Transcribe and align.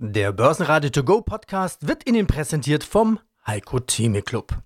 Der 0.00 0.30
Börsenradio 0.30 0.90
To 0.90 1.02
Go 1.02 1.22
Podcast 1.22 1.88
wird 1.88 2.08
Ihnen 2.08 2.28
präsentiert 2.28 2.84
vom 2.84 3.18
Heiko 3.44 3.80
Theme 3.80 4.22
Club. 4.22 4.56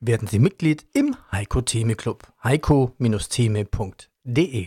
Werden 0.00 0.26
Sie 0.26 0.40
Mitglied 0.40 0.84
im 0.92 1.14
Heiko 1.30 1.60
Theme 1.60 1.94
Club. 1.94 2.26
heiko-theme.de 2.42 4.66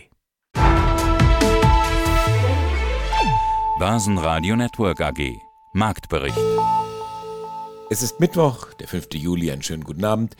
Börsenradio 3.78 4.56
Network 4.56 5.02
AG 5.02 5.34
Marktbericht 5.74 6.38
es 7.88 8.02
ist 8.02 8.18
Mittwoch, 8.18 8.72
der 8.74 8.88
5. 8.88 9.14
Juli, 9.14 9.52
einen 9.52 9.62
schönen 9.62 9.84
guten 9.84 10.04
Abend, 10.04 10.34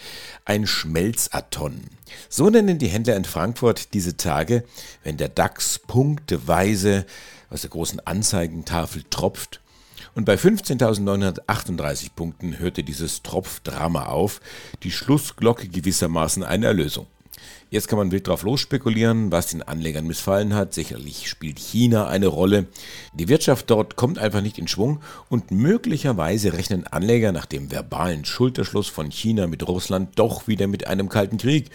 ein 0.45 0.67
Schmelzaton. 0.67 1.81
So 2.29 2.51
nennen 2.51 2.79
die 2.79 2.89
Händler 2.89 3.15
in 3.15 3.25
Frankfurt 3.25 3.95
diese 3.95 4.17
Tage, 4.17 4.65
wenn 5.05 5.17
der 5.17 5.29
DAX 5.29 5.79
punkteweise 5.79 7.07
aus 7.49 7.61
der 7.61 7.71
großen 7.71 8.05
Anzeigentafel 8.05 9.05
tropft. 9.11 9.61
Und 10.15 10.25
bei 10.25 10.35
15.938 10.35 12.11
Punkten 12.15 12.59
hörte 12.59 12.83
dieses 12.83 13.23
Tropfdrama 13.23 14.07
auf, 14.07 14.41
die 14.83 14.91
Schlussglocke 14.91 15.69
gewissermaßen 15.69 16.45
eine 16.45 16.67
Erlösung. 16.67 17.07
Jetzt 17.69 17.89
kann 17.89 17.99
man 17.99 18.13
wild 18.13 18.29
drauf 18.29 18.43
losspekulieren, 18.43 19.33
was 19.33 19.49
den 19.49 19.63
Anlegern 19.63 20.07
missfallen 20.07 20.55
hat. 20.55 20.73
Sicherlich 20.73 21.29
spielt 21.29 21.59
China 21.59 22.07
eine 22.07 22.29
Rolle. 22.29 22.67
Die 23.13 23.29
Wirtschaft 23.29 23.71
dort 23.71 23.97
kommt 23.97 24.19
einfach 24.19 24.41
nicht 24.41 24.59
in 24.59 24.69
Schwung 24.69 25.01
und 25.29 25.51
möglicherweise 25.51 26.53
rechnen 26.53 26.87
Anleger 26.87 27.33
nach 27.33 27.47
dem 27.47 27.73
verbalen 27.73 28.25
Schulterschluss 28.25 28.89
von 28.89 29.11
China 29.11 29.49
mit 29.49 29.67
Russland 29.67 30.17
doch 30.17 30.47
wieder 30.47 30.69
mit 30.69 30.87
einem 30.87 31.09
kalten 31.09 31.39
Krieg. 31.39 31.71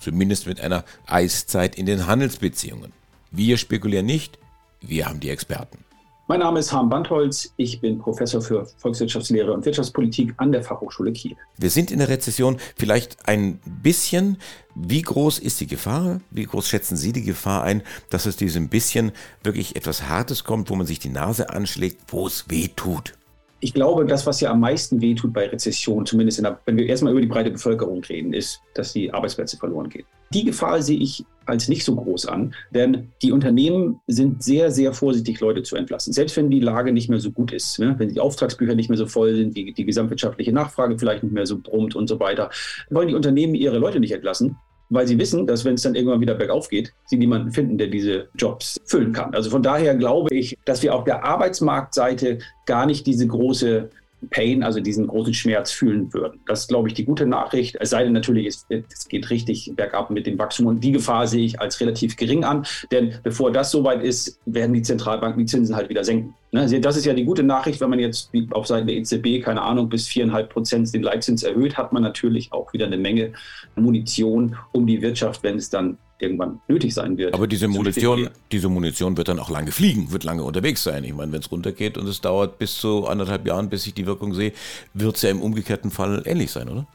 Zumindest 0.00 0.46
mit 0.46 0.60
einer 0.60 0.84
Eiszeit 1.06 1.76
in 1.76 1.86
den 1.86 2.06
Handelsbeziehungen. 2.06 2.92
Wir 3.30 3.58
spekulieren 3.58 4.06
nicht, 4.06 4.38
wir 4.80 5.06
haben 5.06 5.20
die 5.20 5.30
Experten. 5.30 5.87
Mein 6.30 6.40
Name 6.40 6.58
ist 6.58 6.70
Harm 6.74 6.90
Bandholz. 6.90 7.54
Ich 7.56 7.80
bin 7.80 7.98
Professor 7.98 8.42
für 8.42 8.66
Volkswirtschaftslehre 8.76 9.50
und 9.50 9.64
Wirtschaftspolitik 9.64 10.34
an 10.36 10.52
der 10.52 10.62
Fachhochschule 10.62 11.10
Kiel. 11.10 11.38
Wir 11.56 11.70
sind 11.70 11.90
in 11.90 12.00
der 12.00 12.10
Rezession 12.10 12.58
vielleicht 12.76 13.26
ein 13.26 13.58
bisschen. 13.82 14.36
Wie 14.74 15.00
groß 15.00 15.38
ist 15.38 15.58
die 15.58 15.66
Gefahr? 15.66 16.20
Wie 16.30 16.44
groß 16.44 16.68
schätzen 16.68 16.98
Sie 16.98 17.14
die 17.14 17.22
Gefahr 17.22 17.62
ein, 17.62 17.82
dass 18.10 18.26
es 18.26 18.36
diesem 18.36 18.68
bisschen 18.68 19.12
wirklich 19.42 19.74
etwas 19.74 20.06
Hartes 20.06 20.44
kommt, 20.44 20.68
wo 20.68 20.74
man 20.74 20.86
sich 20.86 20.98
die 20.98 21.08
Nase 21.08 21.48
anschlägt, 21.48 22.12
wo 22.12 22.26
es 22.26 22.44
weh 22.50 22.68
tut? 22.76 23.14
Ich 23.60 23.74
glaube, 23.74 24.04
das, 24.06 24.24
was 24.24 24.40
ja 24.40 24.50
am 24.50 24.60
meisten 24.60 25.00
wehtut 25.00 25.32
bei 25.32 25.48
Rezession, 25.48 26.06
zumindest 26.06 26.42
der, 26.42 26.60
wenn 26.64 26.76
wir 26.76 26.86
erstmal 26.86 27.12
über 27.12 27.20
die 27.20 27.26
breite 27.26 27.50
Bevölkerung 27.50 28.02
reden, 28.04 28.32
ist, 28.32 28.60
dass 28.74 28.92
die 28.92 29.12
Arbeitsplätze 29.12 29.56
verloren 29.56 29.88
gehen. 29.88 30.04
Die 30.32 30.44
Gefahr 30.44 30.80
sehe 30.82 30.98
ich 30.98 31.24
als 31.46 31.68
nicht 31.68 31.84
so 31.84 31.96
groß 31.96 32.26
an, 32.26 32.54
denn 32.70 33.08
die 33.22 33.32
Unternehmen 33.32 34.00
sind 34.06 34.42
sehr, 34.42 34.70
sehr 34.70 34.92
vorsichtig, 34.92 35.40
Leute 35.40 35.62
zu 35.62 35.76
entlassen. 35.76 36.12
Selbst 36.12 36.36
wenn 36.36 36.50
die 36.50 36.60
Lage 36.60 36.92
nicht 36.92 37.08
mehr 37.08 37.20
so 37.20 37.30
gut 37.30 37.52
ist, 37.52 37.78
ne? 37.78 37.94
wenn 37.98 38.10
die 38.10 38.20
Auftragsbücher 38.20 38.74
nicht 38.74 38.90
mehr 38.90 38.98
so 38.98 39.06
voll 39.06 39.34
sind, 39.34 39.56
die, 39.56 39.72
die 39.72 39.84
gesamtwirtschaftliche 39.86 40.52
Nachfrage 40.52 40.98
vielleicht 40.98 41.22
nicht 41.22 41.32
mehr 41.32 41.46
so 41.46 41.58
brummt 41.58 41.96
und 41.96 42.06
so 42.06 42.20
weiter, 42.20 42.50
wollen 42.90 43.08
die 43.08 43.14
Unternehmen 43.14 43.54
ihre 43.54 43.78
Leute 43.78 43.98
nicht 43.98 44.12
entlassen, 44.12 44.56
weil 44.90 45.06
sie 45.06 45.18
wissen, 45.18 45.46
dass 45.46 45.64
wenn 45.64 45.74
es 45.74 45.82
dann 45.82 45.94
irgendwann 45.94 46.20
wieder 46.20 46.34
bergauf 46.34 46.68
geht, 46.68 46.92
sie 47.06 47.16
niemanden 47.16 47.52
finden, 47.52 47.78
der 47.78 47.88
diese 47.88 48.28
Jobs 48.36 48.80
füllen 48.84 49.12
kann. 49.12 49.34
Also 49.34 49.50
von 49.50 49.62
daher 49.62 49.94
glaube 49.94 50.34
ich, 50.34 50.56
dass 50.64 50.82
wir 50.82 50.94
auf 50.94 51.04
der 51.04 51.24
Arbeitsmarktseite 51.24 52.38
gar 52.66 52.86
nicht 52.86 53.06
diese 53.06 53.26
große 53.26 53.90
Pain, 54.30 54.62
also 54.62 54.80
diesen 54.80 55.06
großen 55.06 55.32
Schmerz 55.32 55.70
fühlen 55.70 56.12
würden. 56.12 56.40
Das 56.46 56.60
ist, 56.60 56.68
glaube 56.68 56.88
ich, 56.88 56.94
die 56.94 57.04
gute 57.04 57.26
Nachricht. 57.26 57.76
Es 57.80 57.90
sei 57.90 58.02
denn 58.02 58.12
natürlich, 58.12 58.46
es, 58.46 58.66
es, 58.68 59.06
geht 59.08 59.30
richtig 59.30 59.72
bergab 59.76 60.10
mit 60.10 60.26
dem 60.26 60.38
Wachstum 60.38 60.66
und 60.66 60.82
die 60.82 60.92
Gefahr 60.92 61.26
sehe 61.26 61.44
ich 61.44 61.60
als 61.60 61.80
relativ 61.80 62.16
gering 62.16 62.44
an, 62.44 62.66
denn 62.90 63.14
bevor 63.22 63.52
das 63.52 63.70
soweit 63.70 64.02
ist, 64.02 64.40
werden 64.44 64.72
die 64.72 64.82
Zentralbanken 64.82 65.38
die 65.38 65.46
Zinsen 65.46 65.76
halt 65.76 65.88
wieder 65.88 66.02
senken. 66.02 66.34
Ne? 66.52 66.60
Also 66.60 66.78
das 66.78 66.96
ist 66.96 67.04
ja 67.04 67.12
die 67.12 67.24
gute 67.24 67.42
Nachricht, 67.42 67.80
wenn 67.80 67.90
man 67.90 67.98
jetzt 67.98 68.30
auf 68.50 68.66
Seiten 68.66 68.86
der 68.86 68.96
EZB, 68.96 69.42
keine 69.42 69.62
Ahnung, 69.62 69.88
bis 69.88 70.06
viereinhalb 70.06 70.50
Prozent 70.50 70.92
den 70.94 71.02
Leitzins 71.02 71.42
erhöht, 71.42 71.76
hat 71.76 71.92
man 71.92 72.02
natürlich 72.02 72.52
auch 72.52 72.72
wieder 72.72 72.86
eine 72.86 72.96
Menge 72.96 73.32
Munition 73.76 74.56
um 74.72 74.86
die 74.86 75.00
Wirtschaft, 75.02 75.42
wenn 75.42 75.56
es 75.56 75.70
dann 75.70 75.98
irgendwann 76.20 76.60
nötig 76.68 76.94
sein 76.94 77.16
wird. 77.16 77.34
Aber 77.34 77.46
diese 77.46 77.68
Munition, 77.68 78.28
diese 78.50 78.68
Munition 78.68 79.16
wird 79.16 79.28
dann 79.28 79.38
auch 79.38 79.50
lange 79.50 79.70
fliegen, 79.70 80.10
wird 80.10 80.24
lange 80.24 80.42
unterwegs 80.42 80.82
sein. 80.82 81.04
Ich 81.04 81.14
meine, 81.14 81.30
wenn 81.32 81.40
es 81.40 81.52
runtergeht 81.52 81.96
und 81.96 82.08
es 82.08 82.20
dauert 82.20 82.58
bis 82.58 82.78
zu 82.78 83.06
anderthalb 83.06 83.46
Jahren, 83.46 83.68
bis 83.68 83.86
ich 83.86 83.94
die 83.94 84.06
Wirkung 84.06 84.34
sehe, 84.34 84.52
wird 84.94 85.16
es 85.16 85.22
ja 85.22 85.30
im 85.30 85.40
umgekehrten 85.40 85.90
Fall 85.90 86.22
ähnlich 86.26 86.50
sein, 86.50 86.68
oder? 86.68 86.86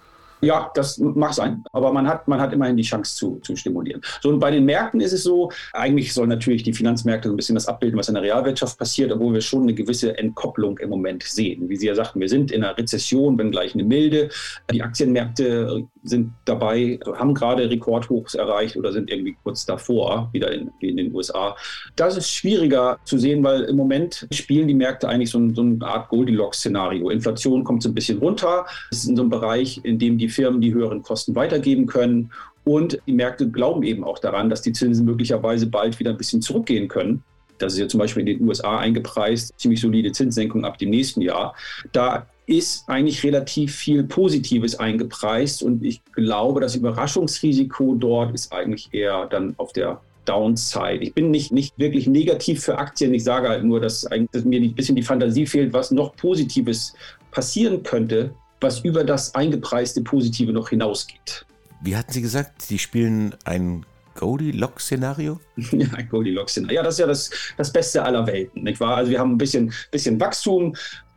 Ja, 0.44 0.72
das 0.76 0.98
mag 0.98 1.34
sein. 1.34 1.64
Aber 1.72 1.92
man 1.92 2.08
hat, 2.08 2.28
man 2.28 2.40
hat 2.40 2.54
immerhin 2.54 2.78
die 2.78 2.84
Chance 2.84 3.16
zu, 3.16 3.40
zu 3.42 3.56
stimulieren. 3.56 4.02
So, 4.22 4.30
und 4.30 4.40
bei 4.40 4.52
den 4.52 4.66
Märkten 4.66 5.02
ist 5.02 5.14
es 5.14 5.24
so, 5.24 5.52
eigentlich 5.74 6.14
sollen 6.14 6.30
natürlich 6.30 6.64
die 6.64 6.74
Finanzmärkte 6.74 7.28
so 7.28 7.34
ein 7.34 7.38
bisschen 7.38 7.56
das 7.56 7.68
abbilden, 7.68 7.98
was 7.98 8.10
in 8.10 8.16
der 8.16 8.24
Realwirtschaft 8.24 8.78
passiert, 8.78 9.12
obwohl 9.12 9.34
wir 9.34 9.42
schon 9.42 9.64
eine 9.64 9.74
gewisse 9.74 10.18
Entkopplung 10.18 10.78
im 10.80 10.90
Moment 10.90 11.24
sehen. 11.24 11.70
Wie 11.70 11.78
Sie 11.78 11.88
ja 11.88 11.96
sagten, 11.96 12.20
wir 12.20 12.30
sind 12.30 12.52
in 12.52 12.64
einer 12.64 12.78
Rezession, 12.78 13.38
wenn 13.38 13.52
gleich 13.52 13.74
eine 13.74 13.84
milde. 13.84 14.30
Die 14.72 14.82
Aktienmärkte 14.82 15.88
sind 16.04 16.32
dabei, 16.46 17.00
haben 17.16 17.34
gerade 17.34 17.70
Rekordhochs 17.70 18.36
erreicht 18.36 18.76
oder 18.76 18.92
sind 18.92 19.10
irgendwie 19.10 19.38
kurz 19.44 19.66
davor, 19.66 20.30
wieder 20.34 20.52
in, 20.52 20.70
in 20.80 20.98
den 20.98 21.16
USA. 21.16 21.56
Das 21.96 22.18
ist 22.18 22.30
schwieriger 22.30 22.98
zu 23.06 23.18
sehen, 23.18 23.44
weil 23.44 23.64
im 23.64 23.78
Moment 23.78 24.28
spielen 24.32 24.68
die 24.68 24.74
Märkte 24.74 25.08
eigentlich 25.08 25.30
so, 25.30 25.40
so 25.54 25.62
eine 25.62 25.86
Art 25.86 26.10
Goldilocks-Szenario. 26.10 27.10
Inflation 27.10 27.64
kommt 27.64 27.84
so 27.84 27.90
ein 27.90 27.96
bisschen 27.96 28.20
runter. 28.20 28.66
Es 28.92 29.00
ist 29.00 29.10
in 29.10 29.16
so 29.16 29.24
einem 29.24 29.30
Bereich, 29.30 29.80
in 29.84 29.98
dem 29.98 30.18
die 30.18 30.30
Firmen 30.30 30.62
die 30.62 30.74
höheren 30.74 31.02
Kosten 31.02 31.36
weitergeben 31.36 31.86
können. 31.86 32.32
Und 32.66 33.00
die 33.08 33.14
Märkte 33.14 33.50
glauben 33.50 33.84
eben 33.84 34.04
auch 34.04 34.20
daran, 34.20 34.50
dass 34.50 34.62
die 34.62 34.74
Zinsen 34.74 35.06
möglicherweise 35.06 35.68
bald 35.68 36.00
wieder 36.00 36.12
ein 36.12 36.18
bisschen 36.18 36.42
zurückgehen 36.42 36.88
können. 36.88 37.24
Das 37.58 37.74
ist 37.74 37.80
ja 37.80 37.88
zum 37.88 38.00
Beispiel 38.00 38.28
in 38.28 38.38
den 38.38 38.48
USA 38.48 38.80
eingepreist, 38.80 39.58
ziemlich 39.58 39.80
solide 39.80 40.12
Zinssenkung 40.12 40.66
ab 40.66 40.78
dem 40.78 40.90
nächsten 40.90 41.22
Jahr. 41.22 41.56
Da 41.92 42.28
ist 42.46 42.88
eigentlich 42.88 43.24
relativ 43.24 43.76
viel 43.76 44.04
Positives 44.04 44.76
eingepreist 44.80 45.64
und 45.64 45.84
ich 45.84 46.02
glaube, 46.14 46.62
das 46.62 46.76
Überraschungsrisiko 46.76 47.96
dort 47.96 48.34
ist 48.34 48.52
eigentlich 48.52 48.90
eher 48.94 49.28
dann 49.28 49.54
auf 49.58 49.74
der 49.74 50.02
Downside. 50.26 51.00
Ich 51.00 51.14
bin 51.14 51.32
nicht, 51.32 51.52
nicht 51.52 51.78
wirklich 51.78 52.08
negativ 52.08 52.64
für 52.64 52.78
Aktien. 52.78 53.14
Ich 53.14 53.24
sage 53.24 53.50
halt 53.50 53.64
nur, 53.64 53.80
dass, 53.80 54.08
dass 54.32 54.46
mir 54.46 54.62
ein 54.62 54.74
bisschen 54.74 54.96
die 54.96 55.04
Fantasie 55.04 55.46
fehlt, 55.46 55.74
was 55.74 55.92
noch 55.92 56.16
Positives 56.16 56.94
passieren 57.32 57.84
könnte, 57.84 58.34
was 58.62 58.80
über 58.80 59.04
das 59.04 59.36
eingepreiste 59.36 60.02
Positive 60.02 60.54
noch 60.54 60.70
hinausgeht. 60.70 61.46
Wie 61.82 61.96
hatten 61.96 62.14
Sie 62.14 62.22
gesagt, 62.22 62.62
Sie 62.62 62.80
spielen 62.80 63.36
ein 63.44 63.86
Goldilocks-Szenario? 64.16 65.40
Ja, 65.72 65.88
ein 65.96 66.08
Goldilocks-Szenario. 66.08 66.76
Ja, 66.78 66.84
das 66.84 66.96
ist 66.96 67.00
ja 67.00 67.08
das, 67.08 67.30
das 67.58 67.74
Beste 67.74 68.04
aller 68.04 68.26
Welten, 68.26 68.64
nicht 68.64 68.80
wahr? 68.80 68.98
Also 68.98 69.12
wir 69.12 69.20
haben 69.20 69.32
ein 69.34 69.38
bisschen, 69.38 69.74
bisschen 69.92 70.20
Wachstum. 70.20 70.76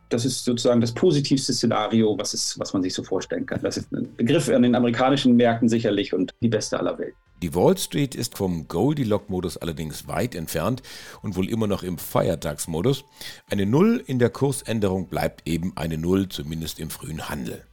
Das 0.09 0.25
ist 0.25 0.45
sozusagen 0.45 0.79
das 0.79 0.93
positivste 0.93 1.53
Szenario, 1.53 2.17
was, 2.17 2.33
ist, 2.33 2.57
was 2.59 2.73
man 2.73 2.81
sich 2.81 2.93
so 2.93 3.03
vorstellen 3.03 3.45
kann. 3.45 3.61
Das 3.61 3.77
ist 3.77 3.91
ein 3.91 4.15
Begriff 4.15 4.47
an 4.49 4.61
den 4.61 4.75
amerikanischen 4.75 5.35
Märkten 5.35 5.67
sicherlich 5.67 6.13
und 6.13 6.33
die 6.41 6.47
beste 6.47 6.79
aller 6.79 6.97
Welten. 6.97 7.17
Die 7.43 7.53
Wall 7.53 7.77
Street 7.77 8.15
ist 8.15 8.35
vom 8.35 8.67
Goldilocks-Modus 8.67 9.57
allerdings 9.57 10.07
weit 10.07 10.33
entfernt 10.33 10.81
und 11.21 11.35
wohl 11.35 11.49
immer 11.49 11.67
noch 11.67 11.83
im 11.83 11.99
Feiertagsmodus. 11.99 13.05
Eine 13.51 13.67
Null 13.67 14.03
in 14.07 14.17
der 14.17 14.31
Kursänderung 14.31 15.07
bleibt 15.07 15.47
eben 15.47 15.73
eine 15.75 15.99
Null, 15.99 16.29
zumindest 16.29 16.79
im 16.79 16.89
frühen 16.89 17.29
Handel. 17.29 17.63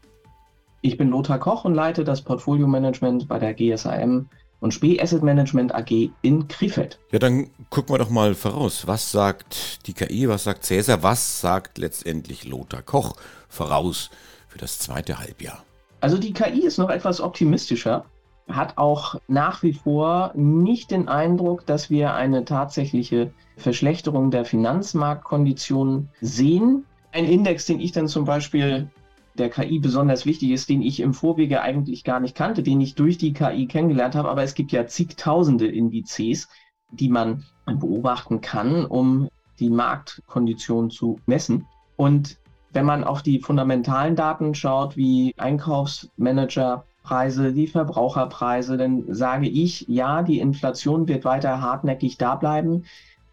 Ich 0.83 0.99
bin 0.99 1.09
Lothar 1.09 1.39
Koch 1.39 1.65
und 1.65 1.73
leite 1.73 2.05
das 2.05 2.21
Portfolio-Management 2.21 3.27
bei 3.27 3.39
der 3.39 3.55
GSAM 3.55 4.29
und 4.61 4.73
Spee 4.73 5.01
Asset 5.01 5.23
Management 5.23 5.75
AG 5.75 6.11
in 6.23 6.49
Krefeld. 6.49 6.99
Ja, 7.11 7.19
dann 7.19 7.51
gucken 7.71 7.95
wir 7.95 7.99
doch 7.99 8.11
mal 8.11 8.35
voraus. 8.35 8.87
Was 8.87 9.13
sagt 9.13 9.87
die 9.87 9.93
KI, 9.93 10.29
was 10.29 10.45
sagt 10.45 10.65
Cäsar, 10.65 11.03
was 11.03 11.41
sagt 11.41 11.79
letztendlich 11.79 12.45
Lothar 12.45 12.83
Koch 12.83 13.17
voraus 13.49 14.11
für 14.49 14.59
das 14.59 14.79
zweite 14.79 15.19
Halbjahr? 15.19 15.65
Also 16.01 16.19
die 16.19 16.33
KI 16.33 16.67
ist 16.67 16.79
noch 16.79 16.91
etwas 16.91 17.21
optimistischer 17.21 18.05
hat 18.49 18.77
auch 18.77 19.17
nach 19.27 19.63
wie 19.63 19.73
vor 19.73 20.33
nicht 20.35 20.91
den 20.91 21.09
Eindruck, 21.09 21.67
dass 21.67 21.91
wir 21.91 22.15
eine 22.15 22.45
tatsächliche 22.45 23.33
Verschlechterung 23.57 24.31
der 24.31 24.45
Finanzmarktkonditionen 24.45 26.11
sehen. 26.21 26.85
Ein 27.13 27.25
Index, 27.25 27.67
den 27.67 27.81
ich 27.81 27.93
dann 27.93 28.09
zum 28.09 28.25
Beispiel 28.25 28.91
der 29.39 29.51
KI 29.51 29.79
besonders 29.79 30.27
wichtig 30.27 30.51
ist, 30.51 30.69
den 30.69 30.83
ich 30.83 31.01
im 31.01 31.15
Vorwege 31.15 31.63
eigentlich 31.63 32.05
gar 32.05 32.21
nicht 32.21 32.37
kannte, 32.37 32.63
den 32.63 32.81
ich 32.81 32.95
durch 32.95 33.19
die 33.19 33.33
KI 33.33 33.67
kennengelernt 33.67 34.15
habe. 34.15 34.29
Aber 34.29 34.43
es 34.43 34.55
gibt 34.55 34.73
ja 34.73 34.87
zigtausende 34.87 35.67
Indizes, 35.67 36.49
die 36.91 37.09
man 37.09 37.45
beobachten 37.67 38.41
kann, 38.41 38.85
um 38.85 39.29
die 39.59 39.71
Marktkonditionen 39.71 40.91
zu 40.91 41.19
messen. 41.27 41.67
Und 41.97 42.39
wenn 42.73 42.87
man 42.87 43.05
auf 43.05 43.23
die 43.23 43.41
fundamentalen 43.41 44.17
Daten 44.17 44.55
schaut, 44.55 44.97
wie 44.97 45.35
Einkaufsmanager 45.37 46.85
Preise, 47.05 47.53
die 47.53 47.67
Verbraucherpreise, 47.67 48.77
dann 48.77 49.05
sage 49.15 49.47
ich, 49.47 49.87
ja, 49.89 50.23
die 50.23 50.39
Inflation 50.39 51.07
wird 51.07 51.25
weiter 51.25 51.61
hartnäckig 51.61 52.17
da 52.17 52.35
bleiben. 52.35 52.85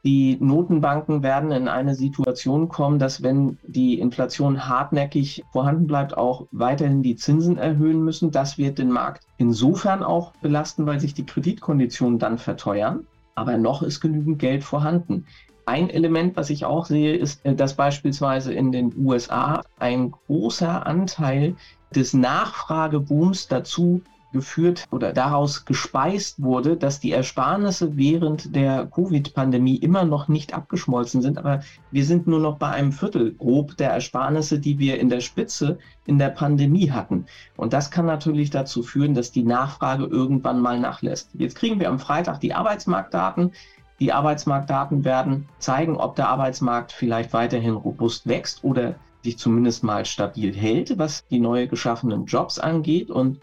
Die 0.04 0.38
Notenbanken 0.40 1.22
werden 1.22 1.52
in 1.52 1.68
eine 1.68 1.94
Situation 1.94 2.70
kommen, 2.70 2.98
dass 2.98 3.22
wenn 3.22 3.60
die 3.62 4.00
Inflation 4.00 4.68
hartnäckig 4.68 5.44
vorhanden 5.52 5.86
bleibt, 5.86 6.18
auch 6.18 6.48
weiterhin 6.52 7.04
die 7.04 7.16
Zinsen 7.16 7.58
erhöhen 7.58 8.04
müssen. 8.04 8.32
Das 8.32 8.58
wird 8.58 8.80
den 8.80 8.90
Markt 8.90 9.28
insofern 9.38 10.02
auch 10.02 10.34
belasten, 10.42 10.88
weil 10.88 11.00
sich 11.00 11.14
die 11.14 11.26
Kreditkonditionen 11.26 12.18
dann 12.18 12.40
verteuern. 12.40 13.06
Aber 13.36 13.58
noch 13.58 13.84
ist 13.84 14.02
genügend 14.02 14.40
Geld 14.40 14.64
vorhanden. 14.64 15.26
Ein 15.68 15.92
Element, 15.92 16.36
was 16.36 16.50
ich 16.50 16.66
auch 16.66 16.86
sehe, 16.86 17.16
ist, 17.16 17.46
äh, 17.46 17.54
dass 17.54 17.76
beispielsweise 17.76 18.54
in 18.54 18.72
den 18.72 18.94
USA 18.98 19.62
ein 19.78 20.12
großer 20.12 20.86
Anteil 20.88 21.56
des 21.94 22.14
Nachfragebooms 22.14 23.48
dazu 23.48 24.02
geführt 24.32 24.86
oder 24.92 25.14
daraus 25.14 25.66
gespeist 25.66 26.42
wurde, 26.42 26.78
dass 26.78 27.00
die 27.00 27.12
Ersparnisse 27.12 27.98
während 27.98 28.56
der 28.56 28.88
Covid-Pandemie 28.88 29.76
immer 29.76 30.06
noch 30.06 30.28
nicht 30.28 30.54
abgeschmolzen 30.54 31.22
sind, 31.22 31.38
aber 31.38 31.62
wir 31.92 32.06
sind 32.06 32.28
nur 32.28 32.40
noch 32.40 32.58
bei 32.58 32.70
einem 32.70 32.92
Viertel 32.92 33.34
grob 33.34 33.78
der 33.78 33.92
Ersparnisse, 33.92 34.60
die 34.60 34.80
wir 34.80 35.00
in 35.00 35.10
der 35.10 35.22
Spitze 35.22 35.78
in 36.06 36.18
der 36.18 36.30
Pandemie 36.30 36.92
hatten. 36.92 37.26
Und 37.58 37.74
das 37.74 37.92
kann 37.92 38.06
natürlich 38.06 38.50
dazu 38.50 38.84
führen, 38.84 39.14
dass 39.14 39.32
die 39.32 39.44
Nachfrage 39.44 40.06
irgendwann 40.06 40.62
mal 40.62 40.80
nachlässt. 40.80 41.30
Jetzt 41.34 41.56
kriegen 41.56 41.80
wir 41.80 41.90
am 41.90 42.00
Freitag 42.00 42.40
die 42.40 42.54
Arbeitsmarktdaten. 42.54 43.52
Die 44.00 44.14
Arbeitsmarktdaten 44.14 45.06
werden 45.06 45.48
zeigen, 45.60 45.96
ob 45.96 46.16
der 46.16 46.30
Arbeitsmarkt 46.30 46.92
vielleicht 46.92 47.34
weiterhin 47.34 47.76
robust 47.76 48.28
wächst 48.28 48.64
oder 48.64 48.96
sich 49.24 49.38
zumindest 49.38 49.84
mal 49.84 50.06
stabil 50.06 50.56
hält, 50.56 50.98
was 50.98 51.26
die 51.28 51.40
neu 51.40 51.68
geschaffenen 51.68 52.26
Jobs 52.26 52.58
angeht. 52.58 53.12
Und 53.12 53.40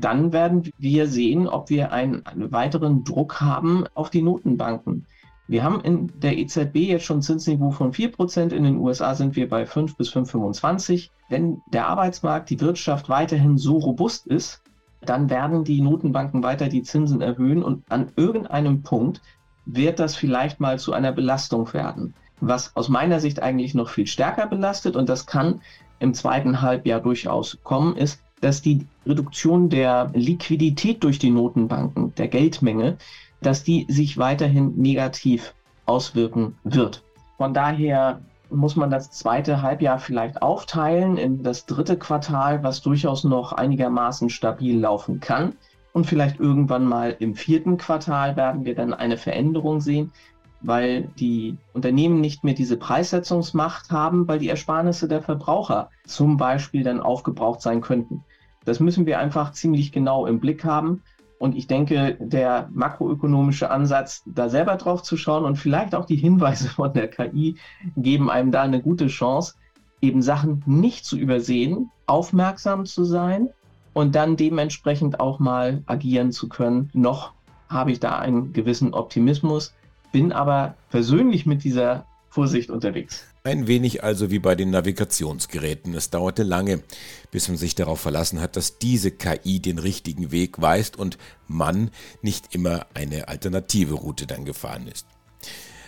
dann 0.00 0.32
werden 0.32 0.70
wir 0.78 1.06
sehen, 1.06 1.46
ob 1.48 1.70
wir 1.70 1.92
einen, 1.92 2.24
einen 2.26 2.52
weiteren 2.52 3.04
Druck 3.04 3.40
haben 3.40 3.84
auf 3.94 4.10
die 4.10 4.22
Notenbanken. 4.22 5.06
Wir 5.46 5.62
haben 5.62 5.80
in 5.80 6.10
der 6.20 6.38
EZB 6.38 6.76
jetzt 6.76 7.04
schon 7.04 7.20
Zinsniveau 7.20 7.70
von 7.70 7.92
4%, 7.92 8.52
in 8.52 8.64
den 8.64 8.78
USA 8.78 9.14
sind 9.14 9.36
wir 9.36 9.48
bei 9.48 9.66
5 9.66 9.96
bis 9.96 10.10
5,25. 10.10 11.10
Wenn 11.28 11.60
der 11.72 11.86
Arbeitsmarkt, 11.86 12.48
die 12.48 12.60
Wirtschaft 12.60 13.10
weiterhin 13.10 13.58
so 13.58 13.76
robust 13.76 14.26
ist, 14.26 14.62
dann 15.02 15.28
werden 15.28 15.64
die 15.64 15.82
Notenbanken 15.82 16.42
weiter 16.42 16.68
die 16.68 16.82
Zinsen 16.82 17.20
erhöhen 17.20 17.62
und 17.62 17.84
an 17.90 18.10
irgendeinem 18.16 18.82
Punkt 18.82 19.20
wird 19.66 19.98
das 19.98 20.16
vielleicht 20.16 20.60
mal 20.60 20.78
zu 20.78 20.94
einer 20.94 21.12
Belastung 21.12 21.72
werden. 21.74 22.14
Was 22.40 22.74
aus 22.74 22.88
meiner 22.88 23.20
Sicht 23.20 23.42
eigentlich 23.42 23.74
noch 23.74 23.90
viel 23.90 24.06
stärker 24.06 24.46
belastet 24.46 24.96
und 24.96 25.10
das 25.10 25.26
kann 25.26 25.60
im 25.98 26.14
zweiten 26.14 26.62
Halbjahr 26.62 27.00
durchaus 27.00 27.58
kommen, 27.62 27.96
ist, 27.96 28.23
dass 28.44 28.60
die 28.60 28.86
Reduktion 29.06 29.70
der 29.70 30.10
Liquidität 30.12 31.02
durch 31.02 31.18
die 31.18 31.30
Notenbanken, 31.30 32.14
der 32.16 32.28
Geldmenge, 32.28 32.98
dass 33.40 33.64
die 33.64 33.86
sich 33.88 34.18
weiterhin 34.18 34.76
negativ 34.76 35.54
auswirken 35.86 36.54
wird. 36.62 37.02
Von 37.38 37.54
daher 37.54 38.20
muss 38.50 38.76
man 38.76 38.90
das 38.90 39.10
zweite 39.10 39.62
Halbjahr 39.62 39.98
vielleicht 39.98 40.42
aufteilen 40.42 41.16
in 41.16 41.42
das 41.42 41.64
dritte 41.64 41.96
Quartal, 41.96 42.62
was 42.62 42.82
durchaus 42.82 43.24
noch 43.24 43.52
einigermaßen 43.52 44.28
stabil 44.28 44.78
laufen 44.78 45.20
kann. 45.20 45.54
Und 45.94 46.06
vielleicht 46.06 46.38
irgendwann 46.38 46.84
mal 46.84 47.16
im 47.18 47.34
vierten 47.34 47.78
Quartal 47.78 48.36
werden 48.36 48.66
wir 48.66 48.74
dann 48.74 48.92
eine 48.92 49.16
Veränderung 49.16 49.80
sehen, 49.80 50.12
weil 50.60 51.08
die 51.18 51.56
Unternehmen 51.72 52.20
nicht 52.20 52.44
mehr 52.44 52.54
diese 52.54 52.76
Preissetzungsmacht 52.76 53.90
haben, 53.90 54.28
weil 54.28 54.38
die 54.38 54.48
Ersparnisse 54.50 55.08
der 55.08 55.22
Verbraucher 55.22 55.88
zum 56.06 56.36
Beispiel 56.36 56.82
dann 56.82 57.00
aufgebraucht 57.00 57.62
sein 57.62 57.80
könnten. 57.80 58.22
Das 58.64 58.80
müssen 58.80 59.06
wir 59.06 59.18
einfach 59.18 59.52
ziemlich 59.52 59.92
genau 59.92 60.26
im 60.26 60.40
Blick 60.40 60.64
haben. 60.64 61.02
Und 61.38 61.56
ich 61.56 61.66
denke, 61.66 62.16
der 62.20 62.68
makroökonomische 62.72 63.70
Ansatz, 63.70 64.22
da 64.26 64.48
selber 64.48 64.76
drauf 64.76 65.02
zu 65.02 65.16
schauen 65.16 65.44
und 65.44 65.56
vielleicht 65.56 65.94
auch 65.94 66.06
die 66.06 66.16
Hinweise 66.16 66.68
von 66.68 66.92
der 66.92 67.08
KI 67.08 67.56
geben 67.96 68.30
einem 68.30 68.50
da 68.50 68.62
eine 68.62 68.80
gute 68.80 69.08
Chance, 69.08 69.54
eben 70.00 70.22
Sachen 70.22 70.62
nicht 70.66 71.04
zu 71.04 71.18
übersehen, 71.18 71.90
aufmerksam 72.06 72.86
zu 72.86 73.04
sein 73.04 73.50
und 73.92 74.14
dann 74.14 74.36
dementsprechend 74.36 75.20
auch 75.20 75.38
mal 75.38 75.82
agieren 75.86 76.32
zu 76.32 76.48
können. 76.48 76.90
Noch 76.92 77.32
habe 77.68 77.92
ich 77.92 78.00
da 78.00 78.18
einen 78.18 78.52
gewissen 78.52 78.94
Optimismus, 78.94 79.74
bin 80.12 80.32
aber 80.32 80.76
persönlich 80.90 81.46
mit 81.46 81.64
dieser 81.64 82.06
Vorsicht 82.28 82.70
unterwegs. 82.70 83.33
Ein 83.46 83.66
wenig 83.66 84.02
also 84.02 84.30
wie 84.30 84.38
bei 84.38 84.54
den 84.54 84.70
Navigationsgeräten. 84.70 85.92
Es 85.92 86.08
dauerte 86.08 86.44
lange, 86.44 86.82
bis 87.30 87.46
man 87.48 87.58
sich 87.58 87.74
darauf 87.74 88.00
verlassen 88.00 88.40
hat, 88.40 88.56
dass 88.56 88.78
diese 88.78 89.10
KI 89.10 89.60
den 89.60 89.78
richtigen 89.78 90.32
Weg 90.32 90.62
weist 90.62 90.96
und 90.96 91.18
man 91.46 91.90
nicht 92.22 92.54
immer 92.54 92.86
eine 92.94 93.28
alternative 93.28 93.96
Route 93.96 94.26
dann 94.26 94.46
gefahren 94.46 94.88
ist. 94.88 95.06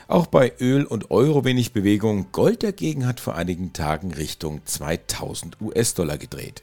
Auch 0.06 0.26
bei 0.26 0.52
Öl 0.60 0.84
und 0.84 1.10
Euro 1.10 1.46
wenig 1.46 1.72
Bewegung. 1.72 2.30
Gold 2.30 2.62
dagegen 2.62 3.06
hat 3.06 3.20
vor 3.20 3.36
einigen 3.36 3.72
Tagen 3.72 4.12
Richtung 4.12 4.60
2000 4.66 5.58
US-Dollar 5.62 6.18
gedreht. 6.18 6.62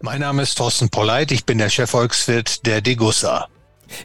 Mein 0.00 0.20
Name 0.20 0.44
ist 0.44 0.56
Thorsten 0.56 0.88
Polleit, 0.88 1.30
ich 1.30 1.44
bin 1.44 1.58
der 1.58 1.68
Chefvolkswirt 1.68 2.64
der 2.64 2.80
Degussa. 2.80 3.48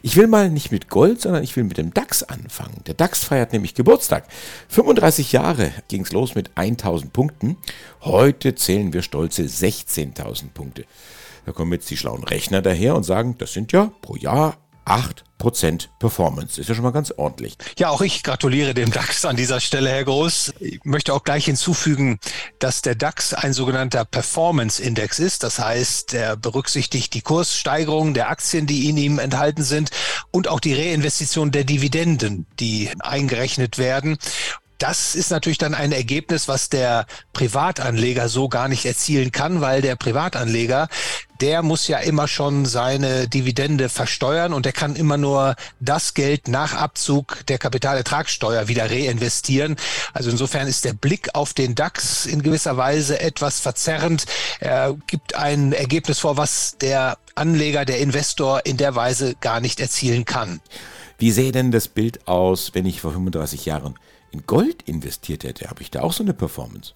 Ich 0.02 0.16
will 0.16 0.26
mal 0.26 0.50
nicht 0.50 0.72
mit 0.72 0.88
Gold, 0.88 1.20
sondern 1.20 1.42
ich 1.42 1.56
will 1.56 1.64
mit 1.64 1.78
dem 1.78 1.92
DAX 1.94 2.22
anfangen. 2.22 2.82
Der 2.86 2.94
DAX 2.94 3.24
feiert 3.24 3.52
nämlich 3.52 3.74
Geburtstag. 3.74 4.26
35 4.68 5.32
Jahre 5.32 5.72
ging 5.88 6.02
es 6.02 6.12
los 6.12 6.34
mit 6.34 6.50
1000 6.54 7.12
Punkten. 7.12 7.56
Heute 8.02 8.54
zählen 8.54 8.92
wir 8.92 9.02
stolze 9.02 9.42
16.000 9.42 10.50
Punkte. 10.54 10.84
Da 11.44 11.52
kommen 11.52 11.72
jetzt 11.72 11.90
die 11.90 11.96
schlauen 11.96 12.24
Rechner 12.24 12.62
daher 12.62 12.94
und 12.94 13.02
sagen, 13.04 13.36
das 13.38 13.52
sind 13.52 13.72
ja 13.72 13.90
pro 14.00 14.16
Jahr 14.16 14.56
8% 14.86 15.88
Performance. 15.98 16.60
Ist 16.60 16.68
ja 16.68 16.74
schon 16.74 16.84
mal 16.84 16.92
ganz 16.92 17.10
ordentlich. 17.10 17.56
Ja, 17.78 17.90
auch 17.90 18.00
ich 18.00 18.22
gratuliere 18.22 18.74
dem 18.74 18.90
DAX 18.90 19.24
an 19.24 19.36
dieser 19.36 19.60
Stelle, 19.60 19.90
Herr 19.90 20.04
Groß. 20.04 20.54
Ich 20.60 20.84
möchte 20.84 21.14
auch 21.14 21.24
gleich 21.24 21.44
hinzufügen, 21.44 22.18
dass 22.58 22.82
der 22.82 22.94
DAX 22.94 23.34
ein 23.34 23.52
sogenannter 23.52 24.04
Performance-Index 24.04 25.18
ist. 25.18 25.42
Das 25.42 25.58
heißt, 25.58 26.14
er 26.14 26.36
berücksichtigt 26.36 27.14
die 27.14 27.22
Kurssteigerungen 27.22 28.14
der 28.14 28.30
Aktien, 28.30 28.66
die 28.66 28.88
in 28.88 28.96
ihm 28.96 29.18
enthalten 29.18 29.62
sind 29.62 29.90
und 30.30 30.48
auch 30.48 30.60
die 30.60 30.74
Reinvestition 30.74 31.50
der 31.52 31.64
Dividenden, 31.64 32.46
die 32.58 32.90
eingerechnet 33.00 33.78
werden 33.78 34.18
das 34.82 35.14
ist 35.14 35.30
natürlich 35.30 35.58
dann 35.58 35.74
ein 35.74 35.92
Ergebnis, 35.92 36.48
was 36.48 36.68
der 36.68 37.06
Privatanleger 37.32 38.28
so 38.28 38.48
gar 38.48 38.66
nicht 38.66 38.84
erzielen 38.84 39.30
kann, 39.30 39.60
weil 39.60 39.80
der 39.80 39.94
Privatanleger, 39.94 40.88
der 41.40 41.62
muss 41.62 41.86
ja 41.86 41.98
immer 41.98 42.26
schon 42.26 42.66
seine 42.66 43.28
Dividende 43.28 43.88
versteuern 43.88 44.52
und 44.52 44.66
der 44.66 44.72
kann 44.72 44.96
immer 44.96 45.18
nur 45.18 45.54
das 45.78 46.14
Geld 46.14 46.48
nach 46.48 46.74
Abzug 46.74 47.46
der 47.46 47.58
Kapitalertragssteuer 47.58 48.66
wieder 48.66 48.90
reinvestieren. 48.90 49.76
Also 50.14 50.30
insofern 50.30 50.66
ist 50.66 50.84
der 50.84 50.94
Blick 50.94 51.32
auf 51.34 51.54
den 51.54 51.76
DAX 51.76 52.26
in 52.26 52.42
gewisser 52.42 52.76
Weise 52.76 53.20
etwas 53.20 53.60
verzerrend. 53.60 54.24
Er 54.58 54.96
gibt 55.06 55.36
ein 55.36 55.72
Ergebnis 55.72 56.18
vor, 56.18 56.36
was 56.36 56.76
der 56.80 57.18
Anleger, 57.36 57.84
der 57.84 58.00
Investor 58.00 58.62
in 58.64 58.78
der 58.78 58.96
Weise 58.96 59.36
gar 59.40 59.60
nicht 59.60 59.78
erzielen 59.78 60.24
kann. 60.24 60.60
Wie 61.18 61.30
sähe 61.30 61.52
denn 61.52 61.70
das 61.70 61.86
Bild 61.86 62.26
aus, 62.26 62.74
wenn 62.74 62.84
ich 62.84 63.00
vor 63.00 63.12
35 63.12 63.64
Jahren 63.64 63.96
in 64.32 64.46
Gold 64.46 64.82
investiert 64.82 65.44
hätte, 65.44 65.68
habe 65.68 65.82
ich 65.82 65.90
da 65.90 66.00
auch 66.02 66.12
so 66.12 66.22
eine 66.22 66.34
Performance. 66.34 66.94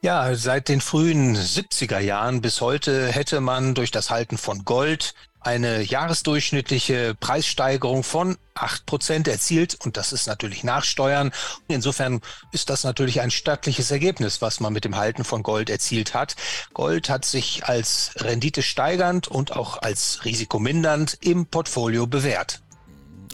Ja, 0.00 0.32
seit 0.36 0.68
den 0.68 0.80
frühen 0.80 1.36
70er 1.36 1.98
Jahren 1.98 2.40
bis 2.40 2.60
heute 2.60 3.08
hätte 3.08 3.40
man 3.40 3.74
durch 3.74 3.90
das 3.90 4.10
Halten 4.10 4.38
von 4.38 4.64
Gold 4.64 5.14
eine 5.40 5.82
jahresdurchschnittliche 5.82 7.16
Preissteigerung 7.18 8.04
von 8.04 8.36
8% 8.54 9.28
erzielt 9.28 9.76
und 9.84 9.96
das 9.96 10.12
ist 10.12 10.26
natürlich 10.26 10.62
Nachsteuern. 10.62 11.32
Insofern 11.66 12.20
ist 12.52 12.70
das 12.70 12.84
natürlich 12.84 13.20
ein 13.20 13.30
stattliches 13.30 13.90
Ergebnis, 13.90 14.40
was 14.40 14.60
man 14.60 14.72
mit 14.72 14.84
dem 14.84 14.96
Halten 14.96 15.24
von 15.24 15.42
Gold 15.42 15.70
erzielt 15.70 16.14
hat. 16.14 16.36
Gold 16.74 17.08
hat 17.08 17.24
sich 17.24 17.64
als 17.64 18.12
Rendite 18.16 18.62
steigernd 18.62 19.26
und 19.26 19.56
auch 19.56 19.82
als 19.82 20.24
risikomindernd 20.24 21.18
im 21.22 21.46
Portfolio 21.46 22.06
bewährt 22.06 22.60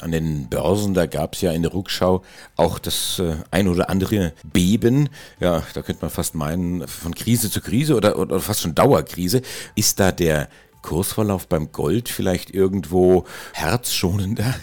an 0.03 0.13
den 0.13 0.49
Börsen, 0.49 0.95
da 0.95 1.07
gab 1.07 1.35
es 1.35 1.41
ja 1.41 1.53
in 1.53 1.63
der 1.63 1.75
Rückschau 1.75 2.23
auch 2.57 2.79
das 2.79 3.19
äh, 3.19 3.37
ein 3.51 3.69
oder 3.69 3.91
andere 3.91 4.33
Beben. 4.43 5.09
Ja, 5.41 5.63
da 5.75 5.83
könnte 5.83 6.03
man 6.03 6.11
fast 6.11 6.35
meinen, 6.35 6.87
von 6.87 7.15
Krise 7.15 7.51
zu 7.51 7.61
Krise 7.61 7.95
oder, 7.95 8.19
oder 8.19 8.41
fast 8.41 8.63
schon 8.63 8.75
Dauerkrise. 8.75 9.43
Ist 9.75 10.01
da 10.01 10.13
der 10.13 10.49
Kursverlauf 10.83 11.49
beim 11.49 11.73
Gold 11.73 12.09
vielleicht 12.09 12.51
irgendwo 12.51 13.25
herzschonender? 13.53 14.55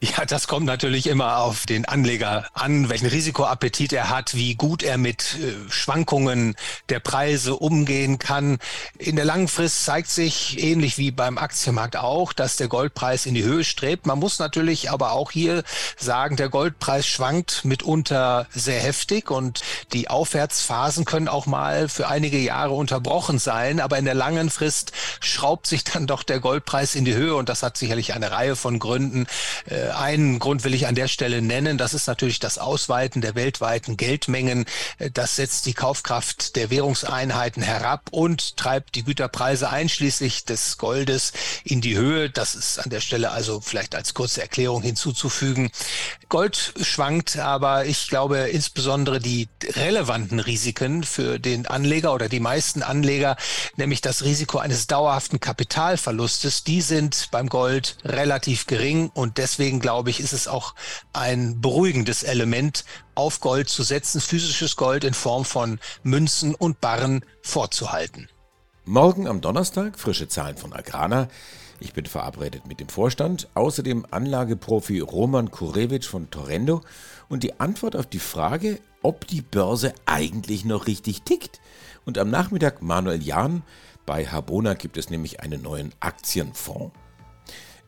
Ja, 0.00 0.24
das 0.26 0.46
kommt 0.46 0.66
natürlich 0.66 1.06
immer 1.06 1.38
auf 1.38 1.64
den 1.64 1.84
Anleger 1.84 2.46
an, 2.52 2.88
welchen 2.88 3.06
Risikoappetit 3.06 3.92
er 3.92 4.10
hat, 4.10 4.34
wie 4.34 4.54
gut 4.54 4.82
er 4.82 4.98
mit 4.98 5.36
äh, 5.36 5.70
Schwankungen 5.70 6.54
der 6.88 7.00
Preise 7.00 7.56
umgehen 7.56 8.18
kann. 8.18 8.58
In 8.98 9.16
der 9.16 9.24
langen 9.24 9.48
Frist 9.48 9.84
zeigt 9.84 10.10
sich, 10.10 10.62
ähnlich 10.62 10.98
wie 10.98 11.10
beim 11.10 11.38
Aktienmarkt 11.38 11.96
auch, 11.96 12.32
dass 12.32 12.56
der 12.56 12.68
Goldpreis 12.68 13.26
in 13.26 13.34
die 13.34 13.44
Höhe 13.44 13.64
strebt. 13.64 14.06
Man 14.06 14.18
muss 14.18 14.38
natürlich 14.38 14.90
aber 14.90 15.12
auch 15.12 15.30
hier 15.30 15.62
sagen, 15.96 16.36
der 16.36 16.48
Goldpreis 16.48 17.06
schwankt 17.06 17.64
mitunter 17.64 18.46
sehr 18.50 18.80
heftig 18.80 19.30
und 19.30 19.62
die 19.92 20.08
Aufwärtsphasen 20.08 21.04
können 21.04 21.28
auch 21.28 21.46
mal 21.46 21.88
für 21.88 22.08
einige 22.08 22.38
Jahre 22.38 22.72
unterbrochen 22.72 23.38
sein. 23.38 23.80
Aber 23.80 23.98
in 23.98 24.04
der 24.04 24.14
langen 24.14 24.50
Frist 24.50 24.92
schraubt 25.20 25.66
sich 25.66 25.84
dann 25.84 26.06
doch 26.06 26.22
der 26.22 26.40
Goldpreis 26.40 26.94
in 26.94 27.04
die 27.04 27.14
Höhe 27.14 27.34
und 27.34 27.48
das 27.48 27.62
hat 27.62 27.76
sicherlich 27.76 28.14
eine 28.14 28.30
Reihe 28.30 28.56
von 28.56 28.78
Gründen 28.78 29.26
Äh, 29.66 29.75
einen 29.96 30.38
Grund 30.38 30.64
will 30.64 30.74
ich 30.74 30.86
an 30.86 30.94
der 30.94 31.08
Stelle 31.08 31.42
nennen, 31.42 31.78
das 31.78 31.94
ist 31.94 32.06
natürlich 32.06 32.38
das 32.38 32.58
Ausweiten 32.58 33.20
der 33.20 33.34
weltweiten 33.34 33.96
Geldmengen. 33.96 34.66
Äh, 34.98 35.10
das 35.10 35.36
setzt 35.36 35.66
die 35.66 35.74
Kaufkraft 35.74 36.56
der 36.56 36.70
Währungseinheiten 36.70 37.62
herab 37.62 38.08
und 38.10 38.56
treibt 38.56 38.94
die 38.94 39.04
Güterpreise 39.04 39.70
einschließlich 39.70 40.44
des 40.44 40.78
Goldes 40.78 41.32
in 41.64 41.80
die 41.80 41.96
Höhe. 41.96 42.30
Das 42.30 42.54
ist 42.54 42.78
an 42.78 42.90
der 42.90 43.00
Stelle 43.00 43.30
also 43.30 43.60
vielleicht 43.60 43.94
als 43.94 44.14
kurze 44.14 44.42
Erklärung 44.42 44.82
hinzuzufügen. 44.82 45.70
Gold 46.28 46.74
schwankt, 46.80 47.38
aber 47.38 47.86
ich 47.86 48.08
glaube 48.08 48.38
insbesondere 48.38 49.20
die 49.20 49.48
relevanten 49.64 50.40
Risiken 50.40 51.04
für 51.04 51.38
den 51.38 51.66
Anleger 51.66 52.12
oder 52.12 52.28
die 52.28 52.40
meisten 52.40 52.82
Anleger, 52.82 53.36
nämlich 53.76 54.00
das 54.00 54.24
Risiko 54.24 54.58
eines 54.58 54.86
dauerhaften 54.88 55.38
Kapitalverlustes, 55.38 56.64
die 56.64 56.80
sind 56.80 57.28
beim 57.30 57.48
Gold 57.48 57.96
relativ 58.04 58.66
gering 58.66 59.10
und 59.14 59.38
deswegen 59.66 59.80
glaube 59.80 60.10
ich, 60.10 60.20
ist 60.20 60.32
es 60.32 60.46
auch 60.46 60.76
ein 61.12 61.60
beruhigendes 61.60 62.22
Element, 62.22 62.84
auf 63.16 63.40
Gold 63.40 63.68
zu 63.68 63.82
setzen, 63.82 64.20
physisches 64.20 64.76
Gold 64.76 65.02
in 65.02 65.12
Form 65.12 65.44
von 65.44 65.80
Münzen 66.04 66.54
und 66.54 66.80
Barren 66.80 67.24
vorzuhalten. 67.42 68.28
Morgen 68.84 69.26
am 69.26 69.40
Donnerstag 69.40 69.98
frische 69.98 70.28
Zahlen 70.28 70.56
von 70.56 70.72
Agrana. 70.72 71.26
Ich 71.80 71.94
bin 71.94 72.06
verabredet 72.06 72.68
mit 72.68 72.78
dem 72.78 72.88
Vorstand, 72.88 73.48
außerdem 73.54 74.06
Anlageprofi 74.08 75.00
Roman 75.00 75.50
Kurewitsch 75.50 76.06
von 76.06 76.30
Torrendo 76.30 76.82
und 77.28 77.42
die 77.42 77.58
Antwort 77.58 77.96
auf 77.96 78.06
die 78.06 78.20
Frage, 78.20 78.78
ob 79.02 79.26
die 79.26 79.42
Börse 79.42 79.94
eigentlich 80.04 80.64
noch 80.64 80.86
richtig 80.86 81.22
tickt. 81.22 81.60
Und 82.04 82.18
am 82.18 82.30
Nachmittag 82.30 82.82
Manuel 82.82 83.20
Jahn. 83.20 83.64
Bei 84.06 84.24
Habona 84.24 84.74
gibt 84.74 84.96
es 84.96 85.10
nämlich 85.10 85.40
einen 85.40 85.62
neuen 85.62 85.92
Aktienfonds. 85.98 86.92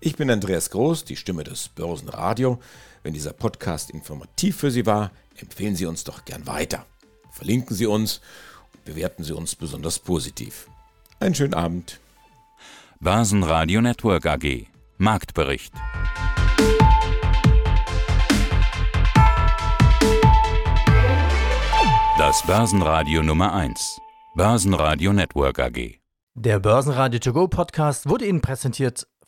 Ich 0.01 0.15
bin 0.15 0.31
Andreas 0.31 0.71
Groß, 0.71 1.05
die 1.05 1.17
Stimme 1.17 1.43
des 1.43 1.71
Börsenradio. 1.71 2.61
Wenn 3.03 3.15
dieser 3.15 3.33
Podcast 3.33 3.91
informativ 3.91 4.57
für 4.57 4.71
Sie 4.71 4.87
war, 4.87 5.11
empfehlen 5.37 5.75
Sie 5.75 5.87
uns 5.87 6.05
doch 6.05 6.25
gern 6.25 6.47
weiter. 6.47 6.87
Verlinken 7.33 7.75
Sie 7.75 7.87
uns 7.87 8.21
und 8.73 8.85
bewerten 8.85 9.25
Sie 9.25 9.33
uns 9.35 9.57
besonders 9.57 9.99
positiv. 9.99 10.69
Einen 11.19 11.35
schönen 11.35 11.55
Abend. 11.55 11.99
Börsenradio 13.01 13.81
Network 13.81 14.25
AG. 14.27 14.69
Marktbericht. 14.99 15.75
Das 22.19 22.47
Börsenradio 22.47 23.25
Nummer 23.25 23.53
1. 23.53 24.01
Börsenradio 24.37 25.13
Network 25.13 25.59
AG. 25.59 25.99
Der 26.35 26.61
Börsenradio 26.61 27.19
To 27.19 27.33
Go 27.33 27.49
Podcast 27.49 28.09
wurde 28.09 28.27
Ihnen 28.27 28.41
präsentiert 28.41 29.09